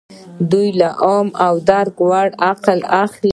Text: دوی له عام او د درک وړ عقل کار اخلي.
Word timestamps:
دوی 0.51 0.67
له 0.79 0.89
عام 1.03 1.27
او 1.45 1.53
د 1.61 1.63
درک 1.69 1.95
وړ 2.09 2.29
عقل 2.49 2.79
کار 2.83 2.89
اخلي. 3.03 3.29